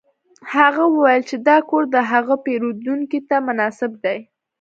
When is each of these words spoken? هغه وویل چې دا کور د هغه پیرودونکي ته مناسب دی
هغه 0.53 0.83
وویل 0.93 1.21
چې 1.29 1.35
دا 1.47 1.57
کور 1.69 1.83
د 1.95 1.97
هغه 2.11 2.35
پیرودونکي 2.45 3.19
ته 3.29 3.35
مناسب 3.47 3.91
دی 4.03 4.17